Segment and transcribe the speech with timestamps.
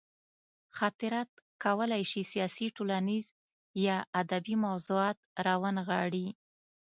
[0.77, 1.29] خاطرات
[1.63, 3.25] کولی شي سیاسي، ټولنیز
[3.85, 6.27] یا ادبي موضوعات راونغاړي.